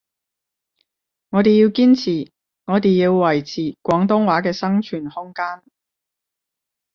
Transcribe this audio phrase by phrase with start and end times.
[1.29, 2.31] 我哋要堅持，
[2.65, 5.61] 我哋要維持廣東話嘅生存空間